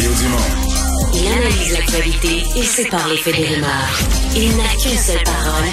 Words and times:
Mario 0.00 0.16
Dumont. 0.16 1.12
Il 1.12 1.26
analyse 1.26 1.72
l'actualité 1.74 2.42
et 2.56 2.62
sépare 2.62 3.06
les 3.08 3.18
faits 3.18 3.36
des 3.36 3.44
rumeurs. 3.44 4.00
Il 4.34 4.56
n'a 4.56 4.68
qu'une 4.80 4.96
seule 4.96 5.22
parole, 5.24 5.68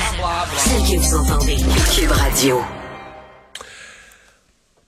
celle 0.58 0.82
que 0.82 1.02
vous 1.02 1.16
entendez. 1.16 1.56
Cube 1.96 2.12
Radio. 2.12 2.62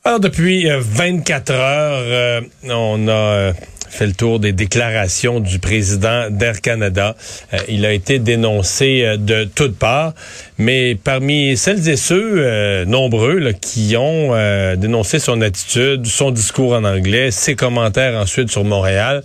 Alors, 0.03 0.19
depuis 0.19 0.67
24 0.69 1.51
heures, 1.51 2.03
euh, 2.05 2.41
on 2.65 3.07
a 3.07 3.11
euh, 3.11 3.53
fait 3.99 4.07
le 4.07 4.13
tour 4.13 4.39
des 4.39 4.53
déclarations 4.53 5.41
du 5.41 5.59
président 5.59 6.29
d'Air 6.29 6.61
Canada. 6.61 7.17
Euh, 7.53 7.57
il 7.67 7.85
a 7.85 7.91
été 7.91 8.17
dénoncé 8.17 9.17
de 9.19 9.43
toutes 9.43 9.77
parts, 9.77 10.13
mais 10.57 10.95
parmi 10.95 11.57
celles 11.57 11.89
et 11.89 11.97
ceux 11.97 12.85
nombreux 12.85 13.39
là, 13.39 13.51
qui 13.51 13.95
ont 13.97 14.33
dénoncé 14.75 15.19
son 15.19 15.41
attitude, 15.41 16.05
son 16.05 16.31
discours 16.31 16.73
en 16.73 16.85
anglais, 16.85 17.31
ses 17.31 17.55
commentaires 17.55 18.15
ensuite 18.15 18.49
sur 18.49 18.63
Montréal, 18.63 19.21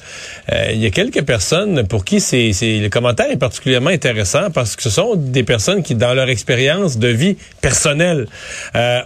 il 0.73 0.79
y 0.79 0.87
a 0.87 0.91
quelques 0.91 1.23
personnes 1.23 1.87
pour 1.87 2.05
qui 2.05 2.21
c'est, 2.21 2.51
le 2.63 2.89
commentaire 2.89 3.31
est 3.31 3.37
particulièrement 3.37 3.91
intéressant 3.91 4.51
parce 4.53 4.77
que 4.77 4.83
ce 4.83 4.91
sont 4.91 5.15
des 5.17 5.43
personnes 5.43 5.83
qui, 5.83 5.95
dans 5.95 6.15
leur 6.15 6.29
expérience 6.29 6.99
de 6.99 7.09
vie 7.09 7.37
personnelle, 7.61 8.27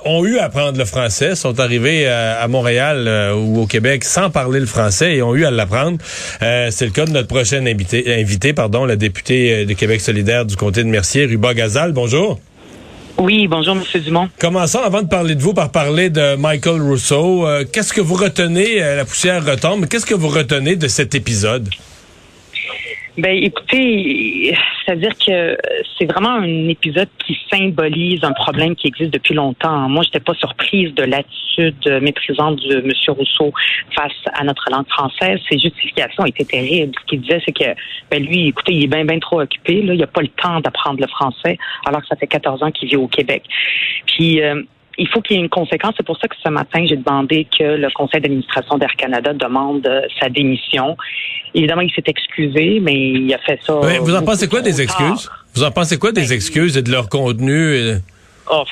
ont 0.05 0.25
eu 0.25 0.39
à 0.39 0.45
apprendre 0.45 0.79
le 0.79 0.85
français, 0.85 1.35
sont 1.35 1.61
arrivés 1.61 2.09
à, 2.09 2.47
Montréal 2.49 3.33
ou 3.35 3.61
au 3.61 3.67
Québec 3.67 4.05
sans 4.05 4.31
parler 4.31 4.61
le 4.61 4.67
français 4.67 5.17
et 5.17 5.23
ont 5.23 5.35
eu 5.35 5.45
à 5.45 5.51
l'apprendre. 5.59 5.99
Euh, 6.43 6.69
c'est 6.71 6.87
le 6.87 6.93
cas 6.93 7.05
de 7.05 7.11
notre 7.11 7.29
prochaine 7.29 7.69
invité, 7.69 8.19
invité 8.21 8.53
pardon, 8.55 8.87
la 8.87 8.97
députée 8.97 9.67
de 9.67 9.73
Québec 9.75 10.01
solidaire 10.01 10.47
du 10.47 10.57
comté 10.57 10.83
de 10.83 10.89
Mercier, 10.89 11.27
Ruba 11.27 11.53
Gazal. 11.53 11.93
Bonjour. 11.93 12.39
Oui, 13.19 13.49
bonjour, 13.49 13.77
M. 13.77 14.01
Dumont. 14.01 14.29
Commençons 14.39 14.79
avant 14.79 15.03
de 15.03 15.09
parler 15.09 15.35
de 15.35 15.43
vous 15.43 15.53
par 15.53 15.73
parler 15.73 16.09
de 16.09 16.37
Michael 16.37 16.81
Rousseau. 16.81 17.47
Euh, 17.49 17.65
qu'est-ce 17.71 17.93
que 17.93 18.01
vous 18.01 18.15
retenez, 18.15 18.81
euh, 18.81 18.97
la 18.97 19.05
poussière 19.05 19.45
retombe, 19.45 19.87
qu'est-ce 19.87 20.07
que 20.07 20.15
vous 20.15 20.29
retenez 20.29 20.77
de 20.77 20.87
cet 20.87 21.17
épisode? 21.17 21.69
Ben, 23.19 23.37
écoutez, 23.37 24.55
c'est-à-dire 24.87 25.11
que 25.19 25.59
c'est 25.99 26.05
vraiment 26.05 26.35
un 26.35 26.69
épisode 26.69 27.09
qui 27.19 27.37
symbolise 27.53 28.23
un 28.23 28.31
problème 28.31 28.77
qui 28.77 28.87
existe 28.87 29.13
depuis 29.13 29.35
longtemps. 29.35 29.89
Moi, 29.89 30.05
j'étais 30.05 30.21
pas 30.21 30.35
surprise 30.35 30.95
de 30.95 31.03
l'attitude 31.03 31.99
méprisante 32.01 32.61
de 32.61 32.77
M. 32.77 32.93
Rousseau 33.09 33.53
face 33.97 34.13
à 34.35 34.45
notre 34.45 34.71
langue 34.71 34.87
française. 34.89 35.41
Ses 35.51 35.59
justifications 35.59 36.27
étaient 36.27 36.45
terribles. 36.45 36.93
Ce 37.01 37.07
qu'il 37.07 37.23
disait, 37.23 37.43
c'est 37.45 37.53
que 37.53 37.75
ben, 38.09 38.25
lui, 38.25 38.47
écoutez, 38.47 38.75
il 38.75 38.85
est 38.85 38.87
bien, 38.87 39.05
bien 39.05 39.19
trop 39.19 39.41
occupé. 39.41 39.83
Là. 39.83 39.95
Il 39.95 40.01
n'a 40.01 40.07
pas 40.07 40.23
le 40.23 40.29
temps 40.29 40.61
d'apprendre 40.61 41.01
le 41.01 41.09
français, 41.09 41.59
alors 41.87 42.03
que 42.03 42.07
ça 42.07 42.15
fait 42.15 42.29
14 42.29 42.63
ans 42.63 42.71
qu'il 42.71 42.89
vit 42.89 42.97
au 42.97 43.09
Québec. 43.09 43.43
Puis, 44.07 44.41
euh, 44.41 44.63
il 44.99 45.09
faut 45.09 45.21
qu'il 45.23 45.37
y 45.37 45.39
ait 45.39 45.43
une 45.43 45.49
conséquence. 45.49 45.95
C'est 45.97 46.07
pour 46.07 46.19
ça 46.19 46.29
que 46.29 46.37
ce 46.43 46.49
matin, 46.49 46.85
j'ai 46.87 46.97
demandé 46.97 47.47
que 47.57 47.63
le 47.63 47.89
conseil 47.91 48.21
d'administration 48.21 48.79
d'Air 48.79 48.95
Canada 48.97 49.33
demande 49.33 49.87
euh, 49.87 50.03
sa 50.21 50.29
démission. 50.29 50.97
Évidemment, 51.55 51.83
il 51.83 51.93
s'est 51.93 52.03
excusé, 52.07 52.81
mais 52.81 52.95
il 52.95 53.33
a 53.33 53.39
fait 53.39 53.61
ça. 53.65 53.75
vous 53.75 54.15
en 54.15 54.23
pensez 54.23 54.49
quoi 54.49 54.61
des 54.61 54.83
excuses? 54.83 55.31
Vous 55.55 55.63
en 55.63 55.71
pensez 55.71 55.99
quoi 55.99 56.13
des 56.13 56.23
ben, 56.23 56.33
excuses 56.33 56.77
et 56.77 56.83
de 56.83 56.91
leur 56.91 57.09
contenu? 57.09 58.01
Oh, 58.51 58.65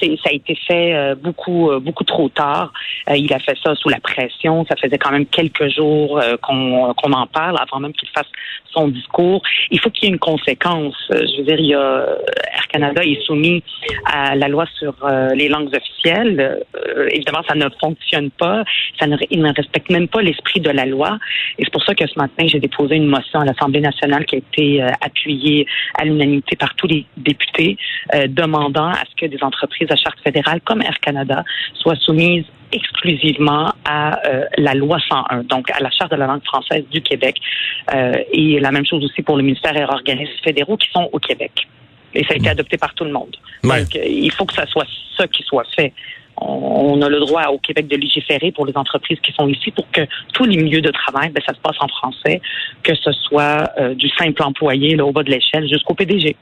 ça 0.00 0.30
a 0.30 0.32
été 0.32 0.56
fait 0.66 0.94
euh, 0.94 1.14
beaucoup 1.14 1.70
euh, 1.70 1.80
beaucoup 1.80 2.04
trop 2.04 2.28
tard. 2.28 2.72
Il 3.08 3.32
a 3.32 3.38
fait 3.38 3.56
ça 3.62 3.74
sous 3.74 3.88
la 3.88 4.00
pression. 4.00 4.64
Ça 4.68 4.76
faisait 4.76 4.98
quand 4.98 5.10
même 5.10 5.26
quelques 5.26 5.68
jours 5.68 6.20
qu'on 6.42 7.12
en 7.12 7.26
parle 7.26 7.56
avant 7.60 7.80
même 7.80 7.92
qu'il 7.92 8.08
fasse 8.08 8.26
son 8.72 8.88
discours. 8.88 9.42
Il 9.70 9.80
faut 9.80 9.90
qu'il 9.90 10.04
y 10.04 10.06
ait 10.06 10.12
une 10.12 10.18
conséquence. 10.18 10.96
Je 11.10 11.38
veux 11.38 11.44
dire, 11.44 11.58
il 11.58 11.66
y 11.66 11.74
a 11.74 12.06
Air 12.54 12.66
Canada 12.68 13.02
est 13.04 13.20
soumis 13.24 13.62
à 14.04 14.34
la 14.34 14.48
loi 14.48 14.64
sur 14.78 14.94
euh, 15.04 15.34
les 15.34 15.48
langues 15.48 15.74
officielles. 15.74 16.64
Euh, 16.74 17.08
évidemment, 17.10 17.42
ça 17.48 17.54
ne 17.54 17.68
fonctionne 17.80 18.30
pas. 18.30 18.64
Ça 18.98 19.06
ne, 19.06 19.16
il 19.30 19.42
ne 19.42 19.52
respecte 19.54 19.90
même 19.90 20.08
pas 20.08 20.22
l'esprit 20.22 20.60
de 20.60 20.70
la 20.70 20.86
loi. 20.86 21.18
Et 21.58 21.64
c'est 21.64 21.72
pour 21.72 21.84
ça 21.84 21.94
que 21.94 22.06
ce 22.06 22.18
matin, 22.18 22.46
j'ai 22.46 22.60
déposé 22.60 22.96
une 22.96 23.06
motion 23.06 23.40
à 23.40 23.44
l'Assemblée 23.44 23.80
nationale 23.80 24.24
qui 24.24 24.36
a 24.36 24.38
été 24.38 24.82
euh, 24.82 24.88
appuyée 25.00 25.66
à 25.98 26.04
l'unanimité 26.04 26.56
par 26.56 26.74
tous 26.74 26.86
les 26.86 27.04
députés, 27.16 27.76
demandant 28.28 28.88
à 28.88 29.02
ce 29.08 29.14
que 29.16 29.26
des 29.26 29.42
entreprises 29.42 29.88
à 29.90 29.96
charte 29.96 30.18
fédérale 30.22 30.60
comme 30.62 30.82
Air 30.82 30.98
Canada 31.00 31.44
soient 31.74 31.96
soumises 31.96 32.44
exclusivement 32.72 33.72
à 33.84 34.20
la 34.58 34.74
loi 34.74 34.98
101, 35.08 35.44
donc 35.44 35.70
à 35.70 35.80
la 35.80 35.90
Charte 35.90 36.10
de 36.12 36.16
la 36.16 36.26
langue 36.26 36.44
française 36.44 36.84
du 36.90 37.00
Québec. 37.02 37.36
et 38.32 38.60
la 38.60 38.70
même 38.70 38.86
chose 38.86 39.04
aussi 39.04 39.22
pour 39.22 39.36
le 39.36 39.42
ministère 39.42 39.76
et 39.76 39.84
organismes 39.84 40.32
fédéraux 40.44 40.76
qui 40.76 40.88
sont 40.90 41.08
au 41.12 41.18
Québec. 41.18 41.66
Et 42.14 42.24
ça 42.24 42.32
a 42.32 42.36
été 42.36 42.48
mm. 42.48 42.52
adopté 42.52 42.76
par 42.76 42.94
tout 42.94 43.04
le 43.04 43.12
monde. 43.12 43.36
Donc, 43.62 43.96
euh, 43.96 44.04
il 44.04 44.30
faut 44.32 44.44
que 44.44 44.54
ça 44.54 44.66
soit 44.66 44.86
ça 45.16 45.26
qui 45.28 45.42
soit 45.42 45.66
fait. 45.76 45.92
On, 46.36 47.02
a 47.02 47.08
le 47.08 47.20
droit 47.20 47.44
au 47.48 47.58
Québec 47.58 47.86
de 47.86 47.96
légiférer 47.96 48.50
pour 48.50 48.64
les 48.64 48.74
entreprises 48.74 49.18
qui 49.20 49.32
sont 49.32 49.46
ici 49.48 49.70
pour 49.72 49.90
que 49.90 50.00
tous 50.32 50.44
les 50.44 50.56
milieux 50.56 50.80
de 50.80 50.90
travail, 50.90 51.28
ben, 51.28 51.42
ça 51.46 51.52
se 51.52 51.60
passe 51.60 51.76
en 51.80 51.88
français, 51.88 52.40
que 52.82 52.94
ce 52.94 53.12
soit 53.12 53.64
euh, 53.78 53.94
du 53.94 54.08
simple 54.10 54.42
employé 54.42 54.96
là, 54.96 55.04
au 55.04 55.12
bas 55.12 55.22
de 55.22 55.30
l'échelle 55.30 55.68
jusqu'au 55.68 55.94
PDG. 55.94 56.36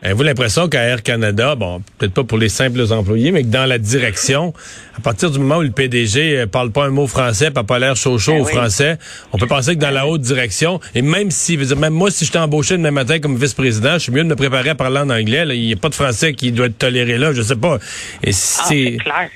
Avez-vous 0.00 0.22
l'impression 0.22 0.68
qu'à 0.68 0.82
Air 0.82 1.02
Canada, 1.02 1.56
bon, 1.56 1.82
peut-être 1.98 2.14
pas 2.14 2.22
pour 2.22 2.38
les 2.38 2.48
simples 2.48 2.80
employés, 2.92 3.32
mais 3.32 3.42
que 3.42 3.48
dans 3.48 3.66
la 3.66 3.78
direction, 3.78 4.54
à 4.96 5.00
partir 5.00 5.30
du 5.30 5.40
moment 5.40 5.56
où 5.58 5.62
le 5.62 5.72
PDG 5.72 6.38
euh, 6.38 6.46
parle 6.46 6.70
pas 6.70 6.84
un 6.84 6.90
mot 6.90 7.08
français, 7.08 7.50
n'a 7.50 7.64
pas 7.64 7.80
l'air 7.80 7.96
chaud 7.96 8.16
chaud 8.16 8.34
ben 8.34 8.42
au 8.42 8.44
français, 8.44 8.98
on 9.32 9.38
peut 9.38 9.48
penser 9.48 9.74
que 9.74 9.80
dans 9.80 9.90
la 9.90 10.06
haute 10.06 10.20
direction, 10.20 10.78
et 10.94 11.02
même 11.02 11.32
si, 11.32 11.56
dire, 11.56 11.76
même 11.76 11.94
moi, 11.94 12.12
si 12.12 12.24
j'étais 12.24 12.38
embauché 12.38 12.76
demain 12.76 12.92
matin 12.92 13.18
comme 13.18 13.36
vice-président, 13.36 13.94
je 13.94 13.98
suis 13.98 14.12
mieux 14.12 14.22
de 14.22 14.28
me 14.28 14.36
préparer 14.36 14.70
à 14.70 14.74
parler 14.76 14.98
en 15.00 15.10
anglais. 15.10 15.44
Il 15.56 15.66
n'y 15.66 15.72
a 15.72 15.76
pas 15.76 15.88
de 15.88 15.94
français 15.94 16.32
qui 16.32 16.52
doit 16.52 16.66
être 16.66 16.78
toléré 16.78 17.18
là, 17.18 17.32
je 17.32 17.42
sais 17.42 17.56
pas. 17.56 17.78
Et 18.22 18.30
ah, 18.30 18.32
c'est 18.32 18.98
clair. 19.02 19.30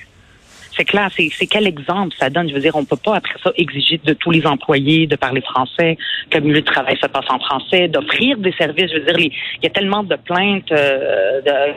C'est 0.77 0.85
clair, 0.85 1.11
c'est 1.15 1.47
quel 1.47 1.67
exemple 1.67 2.15
ça 2.19 2.31
donne? 2.31 2.49
Je 2.49 2.55
veux 2.55 2.61
dire, 2.61 2.77
on 2.77 2.85
peut 2.85 2.97
pas 2.97 3.17
après 3.17 3.35
ça 3.43 3.53
exiger 3.57 4.01
de 4.05 4.15
tous 4.15 4.31
les 4.31 4.47
employés 4.47 5.07
de 5.07 5.17
parler 5.17 5.43
français, 5.43 5.97
que 6.31 6.39
le 6.39 6.45
milieu 6.45 6.61
de 6.61 6.67
travail 6.67 6.97
se 6.97 7.07
passe 7.07 7.27
en 7.29 7.39
français, 7.39 7.89
d'offrir 7.89 8.39
des 8.39 8.53
services. 8.53 8.91
Je 8.91 8.99
veux 8.99 9.05
dire, 9.05 9.19
il 9.19 9.33
y 9.63 9.67
a 9.67 9.71
tellement 9.71 10.03
de 10.03 10.17
plaintes 10.17 10.73
euh, 10.73 11.41
de 11.43 11.75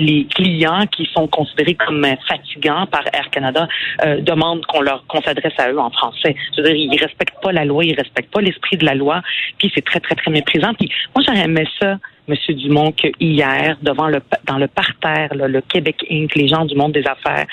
les 0.00 0.26
clients 0.26 0.86
qui 0.86 1.08
sont 1.12 1.26
considérés 1.28 1.74
comme 1.74 2.06
fatigants 2.26 2.86
par 2.86 3.02
Air 3.12 3.28
Canada 3.30 3.68
euh, 4.04 4.20
demandent 4.20 4.64
qu'on 4.66 4.80
leur 4.80 5.06
qu'on 5.06 5.20
s'adresse 5.20 5.52
à 5.58 5.70
eux 5.70 5.78
en 5.78 5.90
français. 5.90 6.34
Je 6.56 6.62
veux 6.62 6.68
dire, 6.68 6.76
ils 6.76 6.98
respectent 6.98 7.40
pas 7.42 7.52
la 7.52 7.64
loi, 7.64 7.84
ils 7.84 7.94
respectent 7.94 8.32
pas 8.32 8.40
l'esprit 8.40 8.76
de 8.76 8.86
la 8.86 8.94
loi, 8.94 9.20
puis 9.58 9.70
c'est 9.74 9.84
très 9.84 10.00
très 10.00 10.14
très 10.14 10.30
méprisant. 10.30 10.72
Puis 10.74 10.90
moi 11.14 11.22
j'aurais 11.26 11.44
aimé 11.44 11.66
ça 11.78 11.98
M. 12.30 12.54
Dumont, 12.56 12.92
que 12.92 13.08
hier, 13.20 13.76
devant 13.82 14.08
le, 14.08 14.20
dans 14.46 14.58
le 14.58 14.68
parterre, 14.68 15.30
le 15.34 15.60
Québec 15.60 16.04
Inc., 16.10 16.34
les 16.34 16.48
gens 16.48 16.64
du 16.64 16.74
monde 16.74 16.92
des 16.92 17.04
affaires, 17.06 17.46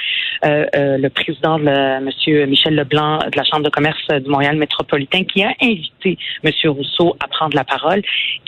euh, 0.46 0.66
euh, 0.76 0.98
le 0.98 1.10
président, 1.10 1.58
le, 1.58 1.68
M. 1.68 2.10
Michel 2.50 2.76
Leblanc 2.76 3.20
de 3.20 3.38
la 3.38 3.44
Chambre 3.44 3.64
de 3.64 3.70
commerce 3.70 4.08
du 4.08 4.30
Montréal 4.30 4.58
métropolitain, 4.58 5.24
qui 5.24 5.44
a 5.44 5.54
invité 5.62 6.18
M. 6.44 6.52
Rousseau 6.66 7.16
à 7.20 7.28
prendre 7.28 7.56
la 7.56 7.64
parole, 7.64 8.02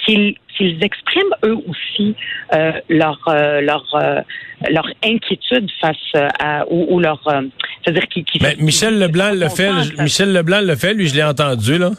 qu'ils 0.05 0.35
expriment 0.81 1.35
eux 1.45 1.57
aussi 1.67 2.15
euh, 2.53 2.73
leur 2.89 3.19
leur 3.61 3.85
leur 4.69 4.87
inquiétude 5.03 5.69
face 5.79 6.21
à 6.39 6.65
ou, 6.69 6.99
leur 6.99 7.21
c'est-à-dire 7.83 8.07
qui, 8.09 8.25
Michel 8.59 8.99
Leblanc 8.99 9.31
le 9.33 9.47
fait 9.47 9.71
Michel 9.99 10.33
Leblanc 10.33 10.59
le 10.61 10.75
fait 10.75 10.93
lui 10.93 11.07
je 11.07 11.15
l'ai 11.15 11.23
entendu 11.23 11.77
là 11.77 11.91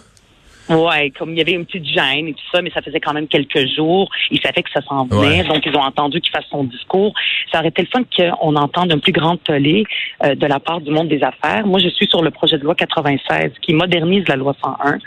Ouais, 0.71 1.11
comme 1.11 1.33
il 1.33 1.39
y 1.39 1.41
avait 1.41 1.53
une 1.53 1.67
petite 1.67 1.87
gêne 1.87 2.29
et 2.29 2.33
tout 2.33 2.45
ça, 2.53 2.63
mais 2.63 2.71
ça 2.71 2.81
faisait 2.81 3.01
quand 3.01 3.13
même 3.13 3.27
quelques 3.27 3.67
jours. 3.75 4.09
Il 4.31 4.41
savait 4.41 4.63
que 4.63 4.71
ça 4.73 4.81
s'en 4.83 5.05
venait, 5.05 5.43
donc 5.45 5.67
ils 5.67 5.77
ont 5.77 5.83
entendu 5.83 6.21
qu'il 6.21 6.31
fasse 6.31 6.47
son 6.49 6.65
discours. 6.65 7.13
Ça 7.53 7.59
aurait 7.59 7.69
été 7.69 7.83
le 7.83 7.89
fun 7.89 8.05
qu'on 8.17 8.55
entende 8.55 8.93
un 8.93 8.99
plus 8.99 9.13
grand 9.13 9.37
tollé 9.39 9.85
euh, 10.25 10.37
de 10.37 10.47
la 10.47 10.61
part 10.61 10.81
du 10.81 10.93
monde 10.93 11.09
des 11.09 11.23
affaires. 11.23 11.67
Moi, 11.67 11.81
je 11.81 11.89
suis 11.89 12.07
sur 12.07 12.23
le 12.23 12.31
projet 12.31 12.57
de 12.57 12.63
loi 12.63 12.77
96 12.77 13.53
qui 13.61 13.75
modernise 13.75 14.27
la 14.29 14.37
loi 14.37 14.55
101. 14.63 14.99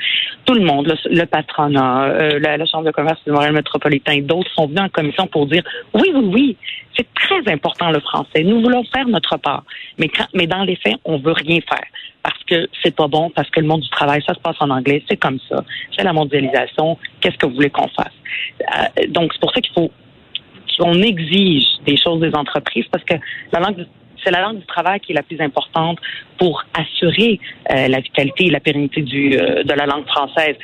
Tout 0.46 0.54
le 0.54 0.66
monde, 0.66 0.94
le, 1.06 1.26
patronat, 1.26 2.04
euh, 2.10 2.40
la, 2.40 2.66
Chambre 2.66 2.86
de 2.86 2.92
commerce 2.92 3.24
du 3.26 3.32
Montréal 3.32 3.54
métropolitain, 3.54 4.20
d'autres 4.22 4.52
sont 4.54 4.68
venus 4.68 4.82
en 4.82 4.90
commission 4.90 5.28
pour 5.28 5.48
dire 5.48 5.64
oui, 5.94 6.12
oui, 6.14 6.30
oui, 6.34 6.58
c'est 6.98 7.08
très 7.14 7.52
important 7.52 7.92
le 7.92 8.00
français. 8.02 8.44
Nous 8.44 8.62
voulons 8.62 8.84
faire 8.94 9.08
notre 9.08 9.38
part, 9.38 9.64
mais, 9.98 10.10
mais 10.34 10.48
dans 10.48 10.64
les 10.64 10.76
faits, 10.76 10.96
on 11.06 11.18
veut 11.18 11.34
rien 11.34 11.60
faire 11.62 11.86
parce 12.24 12.42
que 12.46 12.68
c'est 12.82 12.96
pas 12.96 13.08
bon, 13.08 13.30
parce 13.30 13.50
que 13.50 13.60
le 13.60 13.68
monde 13.68 13.82
du 13.82 13.90
travail, 13.90 14.24
ça 14.26 14.34
se 14.34 14.40
passe 14.40 14.56
en 14.62 14.70
anglais, 14.70 15.04
c'est 15.10 15.18
comme 15.18 15.40
ça. 15.50 15.64
C'est 15.96 16.04
la 16.04 16.14
mondialisation. 16.14 16.98
Qu'est-ce 17.20 17.38
que 17.38 17.46
vous 17.46 17.56
voulez 17.56 17.70
qu'on 17.70 17.90
fasse? 17.90 18.14
Euh, 18.62 19.08
donc, 19.10 19.34
c'est 19.34 19.42
pour 19.42 19.54
ça 19.54 19.60
qu'il 19.60 19.74
faut 19.74 19.92
qu'on 20.80 21.02
exige 21.02 21.66
des 21.86 21.98
choses 21.98 22.22
des 22.22 22.34
entreprises 22.34 22.86
parce 22.92 23.04
que 23.04 23.14
la 23.52 23.60
langue 23.60 23.86
c'est 24.24 24.32
la 24.32 24.42
langue 24.42 24.60
du 24.60 24.66
travail 24.66 25.02
qui 25.02 25.12
est 25.12 25.16
la 25.16 25.22
plus 25.22 25.40
importante 25.42 26.00
pour 26.38 26.64
assurer 26.74 27.42
euh, 27.72 27.90
la 27.90 28.00
vitalité 28.00 28.46
et 28.46 28.50
la 28.50 28.62
pérennité 28.62 29.02
du, 29.02 29.38
euh, 29.38 29.64
de 29.64 29.74
la 29.74 29.86
langue 29.86 30.08
française. 30.08 30.56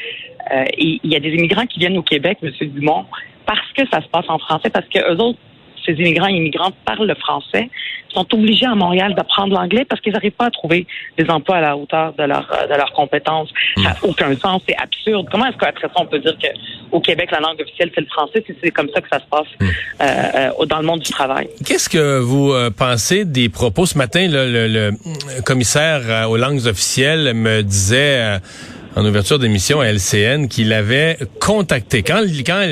il 0.78 1.00
y 1.04 1.16
a 1.16 1.20
des 1.20 1.32
immigrants 1.32 1.66
qui 1.66 1.78
viennent 1.80 1.98
au 1.98 2.02
Québec, 2.02 2.38
M. 2.42 2.52
Dumont, 2.70 3.06
parce 3.46 3.70
que 3.74 3.86
ça 3.92 4.02
se 4.02 4.08
passe 4.08 4.26
en 4.30 4.40
français, 4.40 4.70
parce 4.70 4.88
que 4.88 5.00
eux 5.00 5.22
autres 5.22 5.40
ces 5.90 6.02
immigrants 6.02 6.28
et 6.28 6.34
immigrants 6.34 6.72
parlent 6.86 7.08
le 7.08 7.16
français 7.16 7.70
sont 8.14 8.26
obligés 8.34 8.66
à 8.66 8.76
Montréal 8.76 9.14
d'apprendre 9.16 9.54
l'anglais 9.54 9.86
parce 9.88 10.02
qu'ils 10.02 10.14
n'arrivent 10.14 10.32
pas 10.32 10.46
à 10.48 10.52
trouver 10.52 10.88
des 11.18 11.30
emplois 11.30 11.58
à 11.58 11.62
la 11.62 11.78
hauteur 11.78 12.14
de, 12.14 12.24
leur, 12.24 12.48
de 12.70 12.76
leurs 12.76 12.92
compétences. 12.94 13.50
Ça 13.78 13.84
n'a 13.84 13.96
aucun 14.02 14.36
sens, 14.36 14.62
c'est 14.68 14.76
absurde. 14.78 15.28
Comment 15.32 15.46
est-ce 15.46 15.58
qu'après 15.58 15.88
ça, 15.88 15.94
on 15.98 16.06
peut 16.06 16.20
dire 16.20 16.36
qu'au 16.38 17.00
Québec, 17.00 17.30
la 17.32 17.40
langue 17.40 17.62
officielle, 17.62 17.92
c'est 17.94 18.02
le 18.02 18.08
français 18.08 18.44
si 18.46 18.54
c'est 18.62 18.72
comme 18.72 18.90
ça 18.94 19.02
que 19.02 19.10
ça 19.10 19.20
se 19.20 19.26
passe 19.30 19.48
euh, 19.62 20.52
euh, 20.60 20.66
dans 20.66 20.80
le 20.80 20.86
monde 20.86 21.02
du 21.02 21.12
travail? 21.12 21.50
Qu'est-ce 21.66 21.90
que 21.90 22.20
vous 22.20 22.52
euh, 22.52 22.72
pensez 22.72 23.26
des 23.26 23.50
propos? 23.50 23.86
Ce 23.86 23.98
matin, 23.98 24.28
le, 24.30 24.68
le, 24.68 24.92
commissaire 25.46 26.30
aux 26.30 26.38
langues 26.38 26.66
officielles 26.66 27.34
me 27.34 27.62
disait 27.62 28.40
en 28.96 29.06
ouverture 29.06 29.40
d'émission 29.40 29.82
à 29.82 29.88
LCN 29.88 30.48
qu'il 30.48 30.74
avait 30.74 31.18
contacté. 31.40 32.04
Quand, 32.04 32.22
quand 32.46 32.66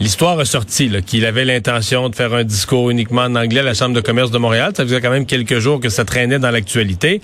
l'histoire 0.00 0.38
a 0.38 0.44
sorti 0.44 0.90
qu'il 1.04 1.24
avait 1.24 1.44
l'intention 1.44 2.08
de 2.08 2.14
faire 2.14 2.34
un 2.34 2.44
discours 2.44 2.90
uniquement 2.90 3.22
en 3.22 3.34
anglais 3.34 3.60
à 3.60 3.64
la 3.64 3.74
Chambre 3.74 3.94
de 3.94 4.00
commerce 4.00 4.30
de 4.30 4.38
Montréal. 4.38 4.72
Ça 4.76 4.84
faisait 4.84 5.00
quand 5.00 5.10
même 5.10 5.26
quelques 5.26 5.58
jours 5.58 5.80
que 5.80 5.88
ça 5.88 6.04
traînait 6.04 6.38
dans 6.38 6.50
l'actualité. 6.50 7.20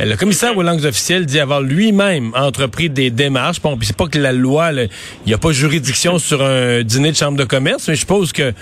Euh, 0.00 0.04
le 0.04 0.16
commissaire 0.16 0.56
aux 0.56 0.62
langues 0.62 0.84
officielles 0.84 1.26
dit 1.26 1.40
avoir 1.40 1.60
lui-même 1.60 2.32
entrepris 2.34 2.90
des 2.90 3.10
démarches. 3.10 3.60
Bon, 3.60 3.78
c'est 3.82 3.96
pas 3.96 4.06
que 4.06 4.18
la 4.18 4.32
loi, 4.32 4.72
il 4.72 4.88
n'y 5.26 5.34
a 5.34 5.38
pas 5.38 5.52
juridiction 5.52 6.18
sur 6.18 6.42
un 6.42 6.82
dîner 6.82 7.12
de 7.12 7.16
Chambre 7.16 7.38
de 7.38 7.44
commerce, 7.44 7.88
mais 7.88 7.94
je 7.94 8.00
suppose 8.00 8.32
que 8.32 8.52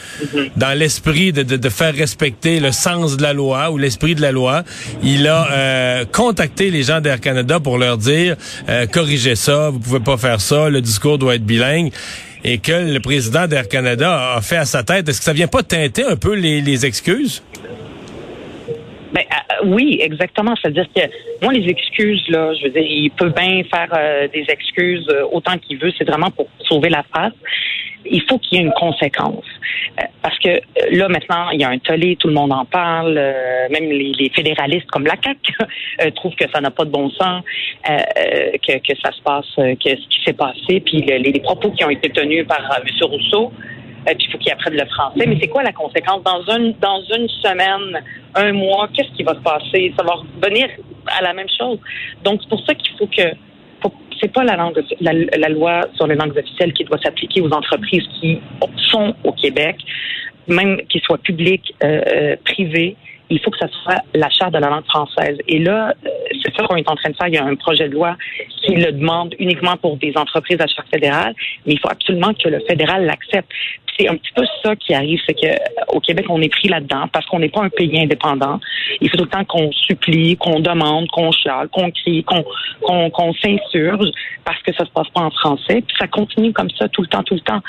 dans 0.57 0.77
l'esprit 0.79 1.33
de, 1.33 1.43
de, 1.43 1.69
faire 1.69 1.95
respecter 1.95 2.61
le 2.61 2.73
sens 2.73 3.17
de 3.17 3.23
la 3.23 3.33
loi 3.33 3.71
ou 3.71 3.79
l'esprit 3.79 4.15
de 4.15 4.23
la 4.23 4.33
loi, 4.33 4.65
il 5.03 5.27
a 5.27 5.51
euh, 5.51 6.05
contacté 6.11 6.71
les 6.71 6.83
gens 6.83 7.01
d'Air 7.01 7.21
Canada 7.21 7.61
pour 7.61 7.79
leur 7.79 7.97
dire 7.99 8.37
euh, 8.69 8.87
corrigez 8.87 9.37
ça, 9.37 9.71
vous 9.71 9.79
pouvez 9.79 10.01
pas 10.01 10.17
faire 10.17 10.41
ça, 10.41 10.69
le 10.69 10.81
discours 10.81 11.19
doit 11.19 11.37
être 11.37 11.45
bilingue 11.45 11.93
et 12.45 12.59
que 12.59 12.93
le 12.93 13.01
président 13.01 13.47
d'Air 13.47 13.69
Canada 13.69 14.35
a 14.37 14.41
fait 14.41 14.57
à 14.57 14.65
sa 14.65 14.83
tête, 14.83 15.09
est-ce 15.09 15.19
que 15.19 15.25
ça 15.25 15.33
vient 15.33 15.49
pas 15.49 15.63
teinter 15.63 16.05
un 16.05 16.17
peu 16.17 16.35
les, 16.35 16.87
excuses? 16.87 17.43
Ben, 19.13 19.23
euh, 19.23 19.67
oui, 19.67 19.99
exactement. 20.01 20.55
C'est-à-dire 20.61 20.87
que 20.95 21.03
moi, 21.43 21.53
les 21.53 21.69
excuses, 21.69 22.23
là, 22.29 22.55
je 22.55 22.65
veux 22.65 22.71
dire, 22.71 22.83
il 22.83 23.11
peut 23.11 23.31
bien 23.31 23.63
faire 23.65 23.89
euh, 23.93 24.29
des 24.29 24.45
excuses 24.49 25.07
euh, 25.11 25.25
autant 25.33 25.59
qu'il 25.59 25.79
veut. 25.79 25.93
C'est 25.99 26.09
vraiment 26.09 26.31
pour 26.31 26.49
sauver 26.61 26.89
la 26.89 27.05
face 27.15 27.33
il 28.05 28.23
faut 28.29 28.39
qu'il 28.39 28.59
y 28.59 28.61
ait 28.61 28.65
une 28.65 28.73
conséquence. 28.73 29.45
Euh, 29.99 30.05
parce 30.23 30.39
que 30.39 30.49
euh, 30.49 30.61
là, 30.93 31.09
maintenant, 31.09 31.51
il 31.51 31.61
y 31.61 31.65
a 31.65 31.69
un 31.69 31.79
tollé, 31.79 32.17
tout 32.17 32.29
le 32.29 32.35
monde 32.35 32.53
en 32.53 32.65
parle, 32.65 33.17
euh, 33.17 33.69
même 33.71 33.91
les, 33.91 34.31
fédéralistes 34.35 34.91
comme 34.91 35.07
la 35.07 35.17
CAQ 35.23 36.13
trouvent 36.15 36.35
que 36.35 36.49
ça 36.53 36.61
n'a 36.61 36.71
pas 36.71 36.85
de 36.85 36.91
bon 36.91 37.11
sens, 37.11 37.43
que, 37.85 38.95
ça 39.03 39.13
se 39.13 39.23
passe, 39.23 39.47
que 39.57 39.91
ce 39.91 40.09
qui 40.09 40.23
s'est 40.25 40.33
passé, 40.33 40.81
puis 40.81 41.03
les, 41.03 41.41
propos 41.41 41.71
qui 41.73 41.85
ont 41.85 41.91
été 41.91 42.11
tenus 42.11 42.47
par 42.47 42.59
M. 42.59 42.85
Rousseau, 43.03 43.53
puis 44.07 44.17
il 44.19 44.31
faut 44.31 44.39
qu'il 44.39 44.53
apprenne 44.53 44.75
le 44.75 44.87
français. 44.87 45.25
Mais 45.27 45.37
c'est 45.41 45.49
quoi 45.49 45.63
la 45.63 45.73
conséquence? 45.73 46.23
Dans 46.23 46.43
une, 46.55 46.75
dans 46.81 47.03
une 47.17 47.29
semaine, 47.29 48.03
un 48.35 48.53
mois, 48.53 48.89
qu'est-ce 48.95 49.11
qui 49.17 49.23
va 49.23 49.35
se 49.35 49.41
passer? 49.41 49.93
Ça 49.97 50.05
va 50.05 50.15
revenir 50.15 50.69
à 51.07 51.23
la 51.23 51.33
même 51.33 51.49
chose. 51.59 51.79
Donc, 52.25 52.41
c'est 52.43 52.49
pour 52.49 52.65
ça 52.65 52.75
qu'il 52.75 52.97
faut 52.97 53.07
que 53.07 53.35
c'est 54.21 54.33
pas 54.33 54.45
la 54.45 54.57
langue, 54.57 54.83
la, 55.01 55.49
loi 55.49 55.83
sur 55.95 56.07
les 56.07 56.15
langues 56.15 56.37
officielles 56.37 56.73
qui 56.73 56.85
doit 56.85 56.99
s'appliquer 56.99 57.41
aux 57.41 57.51
entreprises 57.53 58.07
qui 58.21 58.41
sont 58.91 59.15
au 59.25 59.33
Québec, 59.33 59.77
même 60.49 60.81
qu'ils 60.89 61.01
soient 61.03 61.19
publiques, 61.19 61.75
euh, 61.83 62.01
euh 62.07 62.37
privées. 62.45 62.97
Il 63.33 63.39
faut 63.41 63.51
que 63.53 63.59
ça 63.59 63.69
soit 63.69 64.03
la 64.15 64.29
charte 64.29 64.53
de 64.53 64.59
la 64.59 64.69
langue 64.69 64.87
française. 64.87 65.39
Et 65.47 65.61
là, 65.61 65.95
euh, 66.05 66.09
c'est 66.43 66.53
ça 66.57 66.67
qu'on 66.67 66.75
est 66.75 66.89
en 66.89 66.97
train 66.97 67.11
de 67.11 67.17
faire. 67.17 67.29
Il 67.29 67.35
y 67.35 67.39
a 67.39 67.45
un 67.45 67.55
projet 67.55 67.89
de 67.89 67.95
loi 67.95 68.17
qui 68.63 68.75
le 68.75 68.91
demande 68.91 69.35
uniquement 69.39 69.77
pour 69.77 69.97
des 69.97 70.13
entreprises 70.17 70.61
à 70.61 70.67
charte 70.67 70.89
fédérale, 70.93 71.35
mais 71.65 71.75
il 71.75 71.79
faut 71.79 71.91
absolument 71.91 72.35
que 72.35 72.49
le 72.49 72.61
fédéral 72.69 73.07
l'accepte 73.07 73.53
c'est 74.01 74.09
un 74.09 74.17
petit 74.17 74.33
peu 74.35 74.45
ça 74.63 74.75
qui 74.77 74.95
arrive, 74.95 75.21
c'est 75.27 75.35
que 75.35 75.47
euh, 75.47 75.57
au 75.89 76.01
Québec, 76.01 76.27
on 76.29 76.41
est 76.41 76.49
pris 76.49 76.69
là-dedans 76.69 77.09
parce 77.13 77.27
qu'on 77.27 77.39
n'est 77.39 77.49
pas 77.49 77.63
un 77.63 77.69
pays 77.69 78.01
indépendant. 78.01 78.61
Il 79.01 79.11
faut 79.11 79.17
tout 79.17 79.25
le 79.25 79.31
temps 79.31 79.45
qu'on 79.45 79.71
supplie, 79.73 80.37
qu'on 80.37 80.61
demande, 80.61 81.09
qu'on 81.09 81.31
chiale, 81.33 81.69
qu'on 81.69 81.91
crie, 81.91 82.25
qu'on 82.25 82.45
qu'on 83.11 83.35
s'insurge 83.35 84.09
parce 84.45 84.61
que 84.63 84.73
ça 84.73 84.85
se 84.85 84.91
passe 84.91 85.09
pas 85.09 85.21
en 85.21 85.31
français. 85.31 85.83
Puis 85.87 85.97
ça 85.99 86.07
continue 86.07 86.53
comme 86.53 86.71
ça 86.71 86.89
tout 86.89 87.03
le 87.03 87.09
temps, 87.09 87.23
tout 87.23 87.35
le 87.35 87.41
temps. 87.41 87.61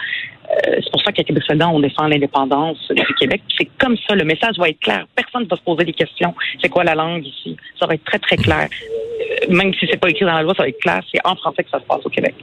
Euh, 0.51 0.80
c'est 0.83 0.92
pour 0.92 1.01
ça 1.01 1.12
qu'à 1.12 1.24
Québec 1.24 1.44
solidaire, 1.45 1.74
on 1.74 1.80
défend 1.80 2.07
l'indépendance 2.07 2.77
du 2.89 3.13
Québec. 3.19 3.42
C'est 3.57 3.69
comme 3.77 3.95
ça, 4.07 4.16
le 4.16 4.25
message 4.25 4.57
va 4.57 4.69
être 4.69 4.80
clair. 4.80 5.06
Personne 5.16 5.44
ne 5.44 5.48
va 5.48 5.56
se 5.56 5.62
poser 5.62 5.86
des 5.86 5.94
questions. 5.94 6.34
C'est 6.62 6.69
quoi 6.69 6.84
la 6.84 6.95
langue 6.95 7.25
ici? 7.25 7.56
Ça 7.80 7.86
va 7.86 7.94
être 7.94 8.04
très, 8.04 8.19
très 8.19 8.38
clair. 8.38 8.68
Euh, 8.69 9.54
même 9.54 9.74
si 9.74 9.88
c'est 9.89 10.00
pas 10.00 10.10
écrit 10.10 10.25
dans 10.25 10.34
la 10.34 10.44
loi, 10.44 10.54
ça 10.56 10.63
va 10.63 10.69
être 10.69 10.80
clair. 10.80 11.01
C'est 11.12 11.22
en 11.24 11.36
français 11.36 11.63
que 11.63 11.69
ça 11.69 11.80
se 11.80 11.86
passe 11.86 12.06
au 12.06 12.10
Québec. 12.10 12.36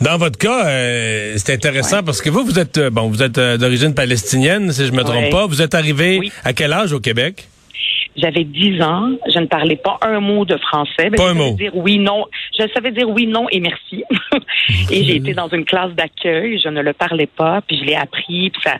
Dans 0.00 0.18
votre 0.18 0.38
cas, 0.38 0.66
euh, 0.66 1.34
c'est 1.36 1.54
intéressant 1.54 2.02
parce 2.02 2.20
que 2.20 2.28
vous, 2.28 2.44
vous 2.44 2.58
êtes 2.58 2.76
euh, 2.76 2.90
bon, 2.90 3.08
vous 3.08 3.22
êtes 3.22 3.38
euh, 3.38 3.56
d'origine 3.56 3.94
palestinienne, 3.94 4.70
si 4.70 4.86
je 4.86 4.92
me 4.92 5.02
trompe 5.02 5.30
pas. 5.30 5.46
Vous 5.46 5.62
êtes 5.62 5.74
arrivé 5.74 6.20
à 6.44 6.52
quel 6.52 6.72
âge 6.72 6.92
au 6.92 7.00
Québec? 7.00 7.48
J'avais 8.16 8.44
10 8.44 8.82
ans, 8.82 9.10
je 9.32 9.38
ne 9.38 9.46
parlais 9.46 9.76
pas 9.76 9.98
un 10.00 10.20
mot 10.20 10.44
de 10.46 10.56
français. 10.56 11.10
Pas 11.14 11.30
un 11.30 11.34
mot. 11.34 11.52
Dire 11.52 11.72
oui, 11.74 11.98
non. 11.98 12.24
Je 12.58 12.66
savais 12.74 12.90
dire 12.90 13.08
oui, 13.08 13.26
non 13.26 13.46
et 13.50 13.60
merci. 13.60 14.04
et 14.90 15.04
j'ai 15.04 15.16
été 15.16 15.34
dans 15.34 15.48
une 15.48 15.64
classe 15.64 15.92
d'accueil, 15.92 16.58
je 16.62 16.68
ne 16.68 16.80
le 16.80 16.94
parlais 16.94 17.26
pas, 17.26 17.60
puis 17.66 17.78
je 17.78 17.84
l'ai 17.84 17.94
appris. 17.94 18.50
Puis 18.50 18.62
ça, 18.64 18.76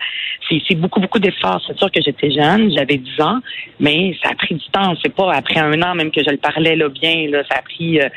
c'est, 0.49 0.75
beaucoup, 0.75 1.01
beaucoup 1.01 1.19
d'efforts. 1.19 1.63
C'est 1.67 1.77
sûr 1.77 1.91
que 1.91 2.01
j'étais 2.03 2.31
jeune, 2.31 2.73
j'avais 2.75 2.97
10 2.97 3.21
ans, 3.21 3.41
mais 3.79 4.17
ça 4.23 4.31
a 4.31 4.35
pris 4.35 4.55
du 4.55 4.65
temps. 4.73 4.95
C'est 5.03 5.15
pas 5.15 5.33
après 5.35 5.61
un 5.61 5.83
an 5.83 5.95
même 5.95 6.11
que 6.11 6.23
je 6.23 6.31
le 6.31 6.39
parlais 6.39 6.77
là 6.77 6.89
bien. 6.89 7.29
Là, 7.31 7.43
ça 7.51 7.59
a 7.59 7.63
pris 7.63 8.01
euh, 8.01 8.09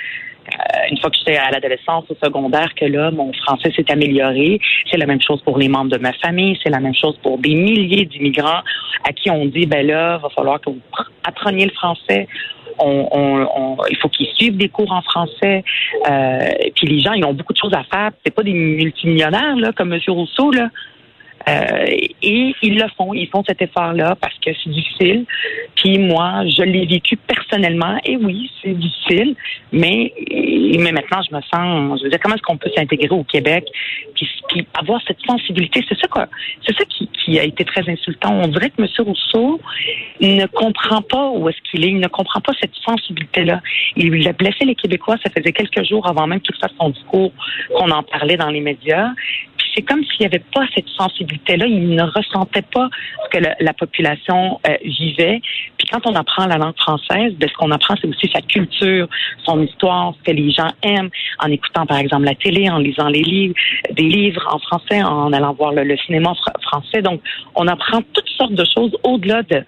une 0.90 0.98
fois 1.00 1.10
que 1.10 1.18
j'étais 1.18 1.38
à 1.38 1.52
l'adolescence, 1.52 2.06
au 2.10 2.16
secondaire, 2.24 2.74
que 2.76 2.86
là, 2.86 3.12
mon 3.12 3.32
français 3.34 3.72
s'est 3.76 3.92
amélioré. 3.92 4.60
C'est 4.90 4.98
la 4.98 5.06
même 5.06 5.22
chose 5.22 5.42
pour 5.42 5.58
les 5.58 5.68
membres 5.68 5.92
de 5.92 5.98
ma 5.98 6.14
famille. 6.14 6.58
C'est 6.64 6.70
la 6.70 6.80
même 6.80 6.96
chose 6.96 7.18
pour 7.22 7.38
des 7.38 7.56
milliers 7.56 8.06
d'immigrants 8.06 8.62
à 9.08 9.14
qui 9.14 9.30
on 9.30 9.46
dit, 9.46 9.66
ben 9.66 9.86
là, 9.86 10.18
va 10.18 10.30
falloir 10.30 10.60
que 10.60 10.70
vous 10.70 10.82
appreniez 11.24 11.66
le 11.66 11.72
français. 11.72 12.28
Il 12.82 13.98
faut 14.02 14.10
qu'ils 14.10 14.28
suivent 14.36 14.58
des 14.58 14.70
cours 14.70 14.92
en 14.92 15.02
français. 15.02 15.64
Euh, 16.10 16.40
puis 16.76 16.88
les 16.88 17.00
gens, 17.02 17.14
ils 17.14 17.26
ont 17.26 17.34
beaucoup 17.34 17.54
de 17.54 17.58
choses 17.58 17.74
à 17.74 17.84
faire. 17.84 18.12
C'est 18.24 18.34
pas 18.34 18.44
des 18.44 18.54
multimillionnaires 18.54 19.56
là, 19.58 19.72
comme 19.74 19.94
M. 19.94 20.00
Rousseau 20.08 20.52
là. 20.52 20.70
Euh, 21.48 21.86
et 22.22 22.54
ils 22.62 22.78
le 22.78 22.88
font, 22.98 23.14
ils 23.14 23.28
font 23.28 23.44
cet 23.48 23.62
effort-là 23.62 24.16
parce 24.20 24.36
que 24.40 24.52
c'est 24.62 24.70
difficile. 24.70 25.26
Puis 25.76 25.98
moi, 25.98 26.44
je 26.46 26.64
l'ai 26.64 26.86
vécu 26.86 27.16
personnellement. 27.18 27.98
Et 28.06 28.18
oui, 28.18 28.52
c'est 28.62 28.78
difficile, 28.78 29.36
mais 29.72 30.14
mais 30.80 30.92
maintenant, 30.92 31.22
je 31.28 31.36
me 31.36 31.42
sens. 31.42 32.00
Je 32.00 32.04
veux 32.04 32.10
dire, 32.10 32.20
comment 32.22 32.36
est-ce 32.36 32.44
qu'on 32.44 32.58
peut 32.58 32.72
s'intégrer 32.76 33.10
au 33.10 33.24
Québec? 33.24 33.66
Puis, 34.16 34.28
puis 34.50 34.68
avoir 34.74 35.00
cette 35.08 35.22
sensibilité 35.26 35.86
C'est 35.88 35.98
ça 36.00 36.08
quoi 36.08 36.28
C'est 36.66 36.76
ça 36.78 36.84
qui, 36.86 37.08
qui 37.08 37.40
a 37.40 37.44
été 37.44 37.64
très 37.64 37.88
insultant. 37.90 38.34
On 38.34 38.48
dirait 38.48 38.70
que 38.72 38.82
M. 38.82 38.88
Rousseau 39.00 39.62
ne 40.20 40.46
comprend 40.48 41.02
pas 41.02 41.30
où 41.30 41.48
est-ce 41.50 41.58
qu'il 41.70 41.86
est. 41.86 41.90
Il 41.90 42.00
ne 42.00 42.08
comprend 42.08 42.42
pas 42.42 42.54
cette 42.60 42.76
sensibilité-là. 42.76 43.62
Il 43.96 44.28
a 44.28 44.34
blessé 44.34 44.66
les 44.66 44.76
Québécois. 44.76 45.16
Ça 45.24 45.30
faisait 45.30 45.54
quelques 45.54 45.84
jours 45.88 46.08
avant 46.08 46.28
même 46.28 46.42
qu'il 46.42 46.56
fasse 46.56 46.74
son 46.80 46.90
discours 46.90 47.32
qu'on 47.76 47.90
en 47.92 48.04
parlait 48.04 48.38
dans 48.38 48.50
les 48.50 48.62
médias 48.62 49.10
c'est 49.76 49.82
comme 49.82 50.04
s'il 50.04 50.22
n'y 50.22 50.26
avait 50.26 50.44
pas 50.54 50.66
cette 50.76 50.88
sensibilité-là. 50.90 51.66
Il 51.68 51.96
ne 51.96 52.04
ressentait 52.04 52.64
pas 52.74 52.90
ce 53.26 53.38
que 53.38 53.44
la, 53.60 53.74
population 53.74 54.60
euh, 54.68 54.76
vivait. 54.84 55.42
Quand 55.92 56.06
on 56.06 56.16
apprend 56.16 56.46
la 56.46 56.58
langue 56.58 56.78
française, 56.78 57.34
ben, 57.38 57.50
ce 57.50 57.54
qu'on 57.56 57.72
apprend, 57.72 57.96
c'est 58.02 58.08
aussi 58.08 58.30
sa 58.34 58.42
culture, 58.42 59.08
son 59.44 59.62
histoire, 59.62 60.14
ce 60.20 60.32
que 60.32 60.36
les 60.36 60.52
gens 60.52 60.70
aiment, 60.84 61.10
en 61.40 61.52
écoutant 61.52 61.86
par 61.86 61.98
exemple 61.98 62.26
la 62.26 62.36
télé, 62.36 62.70
en 62.70 62.78
lisant 62.78 63.08
les 63.08 63.24
livres, 63.24 63.56
des 63.92 64.04
livres 64.04 64.48
en 64.52 64.60
français, 64.60 65.02
en 65.02 65.34
allant 65.34 65.54
voir 65.54 65.74
le, 65.74 65.98
cinéma 65.98 66.34
français. 66.62 67.02
Donc, 67.02 67.22
on 67.56 67.68
apprend 67.68 68.02
toutes 68.14 68.30
sortes 68.38 68.54
de 68.54 68.66
choses 68.76 68.96
au-delà 69.04 69.44
de, 69.44 69.64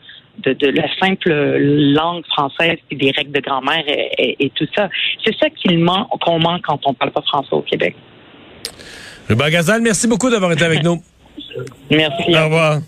de, 0.53 0.67
la 0.67 0.87
simple 0.99 1.31
langue 1.31 2.25
française 2.27 2.77
et 2.89 2.95
des 2.95 3.11
règles 3.11 3.31
de 3.31 3.41
grand-mère 3.41 3.83
et, 3.87 4.51
tout 4.55 4.67
ça. 4.75 4.89
C'est 5.25 5.35
ça 5.37 5.47
qu'on 5.49 6.39
manque 6.39 6.61
quand 6.63 6.79
on 6.85 6.93
parle 6.93 7.11
pas 7.11 7.21
français 7.21 7.53
au 7.53 7.61
Québec. 7.61 7.95
Ruben 9.27 9.49
Gazal, 9.49 9.81
merci 9.81 10.07
beaucoup 10.07 10.29
d'avoir 10.29 10.51
été 10.51 10.63
avec 10.63 10.83
nous. 10.83 11.01
Merci. 11.89 12.35
Au 12.35 12.45
revoir. 12.45 12.79